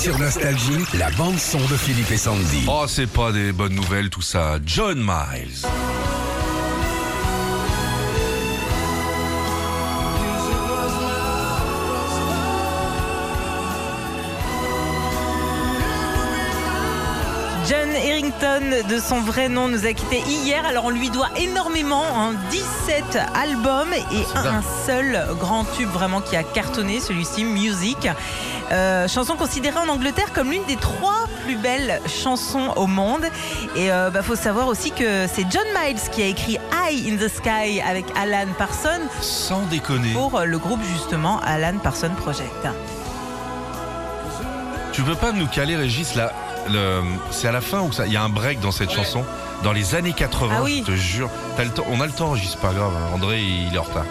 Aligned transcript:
Sur 0.00 0.16
Nostalgie, 0.20 0.84
la 0.96 1.10
bande-son 1.10 1.58
de 1.58 1.76
Philippe 1.76 2.12
et 2.12 2.16
Sandy. 2.16 2.64
Oh, 2.68 2.84
c'est 2.86 3.08
pas 3.08 3.32
des 3.32 3.50
bonnes 3.50 3.74
nouvelles 3.74 4.10
tout 4.10 4.22
ça. 4.22 4.58
John 4.64 5.00
Miles. 5.00 5.66
John 17.68 17.90
Harrington, 17.96 18.88
de 18.88 19.00
son 19.00 19.20
vrai 19.20 19.48
nom, 19.48 19.66
nous 19.66 19.84
a 19.84 19.92
quittés 19.92 20.22
hier. 20.28 20.64
Alors 20.64 20.84
on 20.84 20.90
lui 20.90 21.10
doit 21.10 21.30
énormément, 21.36 22.04
hein, 22.16 22.34
17 22.50 23.18
albums 23.34 23.92
et 23.92 24.38
un, 24.38 24.58
un 24.58 24.62
seul 24.86 25.26
grand 25.40 25.64
tube 25.76 25.90
vraiment 25.90 26.20
qui 26.20 26.36
a 26.36 26.44
cartonné, 26.44 27.00
celui-ci, 27.00 27.42
Music. 27.44 28.08
Euh, 28.70 29.08
chanson 29.08 29.36
considérée 29.36 29.78
en 29.78 29.88
Angleterre 29.88 30.32
comme 30.34 30.50
l'une 30.50 30.64
des 30.66 30.76
trois 30.76 31.26
plus 31.44 31.56
belles 31.56 32.00
chansons 32.06 32.72
au 32.76 32.86
monde. 32.86 33.24
Et 33.76 33.90
euh, 33.90 34.10
bah, 34.10 34.22
faut 34.22 34.36
savoir 34.36 34.68
aussi 34.68 34.90
que 34.90 35.26
c'est 35.26 35.46
John 35.50 35.64
Miles 35.74 36.00
qui 36.12 36.22
a 36.22 36.26
écrit 36.26 36.58
High 36.86 37.12
in 37.12 37.16
the 37.16 37.28
Sky 37.30 37.80
avec 37.80 38.04
Alan 38.16 38.50
Parsons 38.58 38.88
Sans 39.22 39.62
déconner. 39.66 40.12
pour 40.12 40.40
le 40.40 40.58
groupe 40.58 40.80
justement 40.92 41.40
Alan 41.44 41.78
Parsons 41.82 42.10
Project. 42.20 42.66
Tu 44.92 45.02
peux 45.02 45.14
pas 45.14 45.32
nous 45.32 45.46
caler, 45.46 45.76
Régis, 45.76 46.14
là. 46.14 46.32
C'est 47.30 47.48
à 47.48 47.52
la 47.52 47.60
fin 47.62 47.80
ou 47.80 47.92
ça? 47.92 48.06
Il 48.06 48.12
y 48.12 48.16
a 48.16 48.22
un 48.22 48.28
break 48.28 48.60
dans 48.60 48.72
cette 48.72 48.90
chanson 48.90 49.24
Dans 49.62 49.72
les 49.72 49.94
années 49.94 50.12
80, 50.12 50.54
Ah 50.58 50.62
oui. 50.62 50.82
je 50.86 50.92
te 50.92 50.96
jure. 50.96 51.30
T'as 51.56 51.64
le 51.64 51.70
temps... 51.70 51.84
On 51.90 52.00
a 52.00 52.06
le 52.06 52.12
temps, 52.12 52.30
Régis, 52.30 52.56
pas 52.56 52.72
grave. 52.72 52.92
hein. 52.94 53.14
André, 53.14 53.40
il 53.40 53.74
est 53.74 53.78
en 53.78 53.82
retard. 53.84 54.04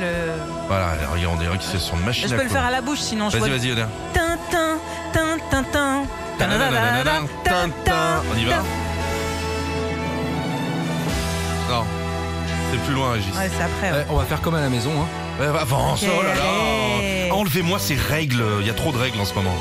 Le... 0.00 0.32
Voilà, 0.68 0.92
regarde, 1.12 1.34
on 1.34 1.40
dirait 1.40 1.58
qu'il 1.58 1.70
c'est 1.70 1.78
son 1.78 1.96
machine 1.96 2.28
Je 2.28 2.34
à 2.34 2.36
peux 2.38 2.44
le 2.44 2.48
faire 2.50 2.64
à 2.64 2.70
la 2.70 2.80
bouche 2.80 3.00
sinon 3.00 3.30
je. 3.30 3.38
Vas-y, 3.38 3.50
vas-y, 3.50 3.72
Oda. 3.72 3.88
Tintin, 4.12 4.78
tintin, 5.12 5.38
tintin. 5.50 6.02
Tintin. 7.44 8.22
On 8.32 8.38
y 8.38 8.44
va 8.44 8.56
Non. 11.70 11.84
C'est 12.70 12.78
plus 12.84 12.94
loin, 12.94 13.12
Régis. 13.12 13.34
Ouais, 13.36 13.50
c'est 13.56 13.62
après. 13.62 13.92
ouais. 13.92 14.04
Eh, 14.08 14.12
on 14.12 14.16
va 14.16 14.24
faire 14.24 14.40
comme 14.40 14.54
à 14.54 14.60
la 14.60 14.68
maison. 14.68 14.90
Hein. 15.00 15.06
Ouais, 15.40 15.48
va, 15.48 15.60
avance, 15.62 16.02
Ok, 16.02 16.08
oh 16.18 16.22
là 16.22 16.34
là. 16.34 17.34
Enlevez-moi 17.34 17.78
ces 17.78 17.94
règles, 17.94 18.42
il 18.60 18.66
y 18.66 18.70
a 18.70 18.74
trop 18.74 18.92
de 18.92 18.98
règles 18.98 19.20
en 19.20 19.24
ce 19.24 19.34
moment. 19.34 19.54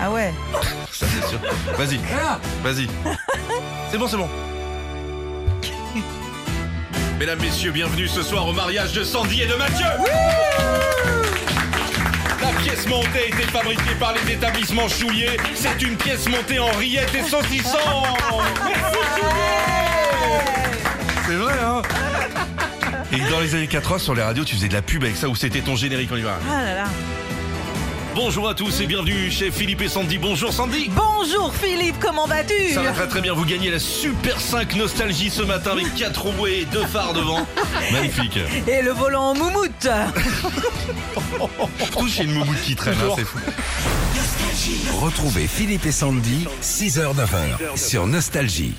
Ah 0.00 0.10
ouais. 0.10 0.32
Ça 0.90 1.06
c'est 1.06 1.28
sûr. 1.28 1.38
Vas-y, 1.76 1.98
vas-y. 2.62 2.88
C'est 3.90 3.98
bon, 3.98 4.06
c'est 4.08 4.16
bon. 4.16 4.28
Mesdames, 7.18 7.40
messieurs, 7.40 7.70
bienvenue 7.70 8.08
ce 8.08 8.22
soir 8.22 8.46
au 8.46 8.52
mariage 8.52 8.92
de 8.92 9.04
Sandy 9.04 9.42
et 9.42 9.46
de 9.46 9.54
Mathieu 9.54 9.86
La 12.42 12.48
pièce 12.60 12.88
montée 12.88 13.18
a 13.18 13.26
été 13.26 13.42
fabriquée 13.44 13.94
par 14.00 14.14
les 14.14 14.32
établissements 14.32 14.88
Choulier. 14.88 15.36
C'est 15.54 15.80
une 15.82 15.96
pièce 15.96 16.28
montée 16.28 16.58
en 16.58 16.70
rillettes 16.72 17.14
et 17.14 17.22
saucissons 17.22 17.78
C'est 21.26 21.36
vrai, 21.36 21.54
hein 21.62 21.82
Et 23.12 23.30
dans 23.30 23.40
les 23.40 23.54
années 23.54 23.68
80, 23.68 23.98
sur 23.98 24.14
les 24.14 24.22
radios, 24.22 24.44
tu 24.44 24.56
faisais 24.56 24.68
de 24.68 24.74
la 24.74 24.82
pub 24.82 25.04
avec 25.04 25.16
ça, 25.16 25.28
ou 25.28 25.36
c'était 25.36 25.60
ton 25.60 25.76
générique, 25.76 26.10
on 26.12 26.16
y 26.16 26.22
va. 26.22 26.38
Ah 26.50 26.64
là 26.64 26.74
là. 26.74 26.84
Bonjour 28.14 28.48
à 28.48 28.54
tous 28.54 28.80
et 28.80 28.86
bienvenue 28.86 29.30
chez 29.30 29.50
Philippe 29.50 29.82
et 29.82 29.88
Sandy. 29.88 30.18
Bonjour 30.18 30.52
Sandy 30.52 30.88
Bonjour 30.94 31.52
Philippe, 31.54 31.96
comment 32.00 32.26
vas-tu 32.26 32.72
Ça 32.72 32.82
va 32.82 32.92
très 32.92 33.08
très 33.08 33.20
bien, 33.20 33.34
vous 33.34 33.44
gagnez 33.44 33.70
la 33.70 33.78
Super 33.78 34.40
5 34.40 34.76
Nostalgie 34.76 35.30
ce 35.30 35.42
matin 35.42 35.72
avec 35.72 35.92
4 35.96 36.22
roues 36.22 36.46
et 36.46 36.64
2 36.72 36.86
phares 36.86 37.12
devant. 37.12 37.46
Magnifique. 37.92 38.38
Et 38.68 38.82
le 38.82 38.92
volant 38.92 39.30
en 39.30 39.34
moumoute 39.34 39.88
Surtout 41.78 42.08
chez 42.08 42.24
une 42.24 42.32
moumoute 42.34 42.60
qui 42.62 42.76
traîne, 42.76 42.96
hein, 43.02 43.14
c'est 43.16 43.24
fou. 43.24 43.38
Retrouvez 45.00 45.46
Philippe 45.48 45.86
et 45.86 45.92
Sandy, 45.92 46.46
6h-9h, 46.62 47.76
sur 47.76 48.06
Nostalgie. 48.06 48.74